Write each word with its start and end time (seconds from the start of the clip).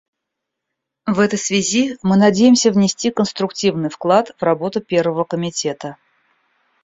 В 1.05 1.19
этой 1.19 1.37
связи 1.37 1.95
мы 2.01 2.17
надеемся 2.17 2.71
внести 2.71 3.11
конструктивный 3.11 3.91
вклад 3.91 4.31
в 4.35 4.41
работу 4.41 4.81
Первого 4.81 5.25
комитета. 5.25 5.95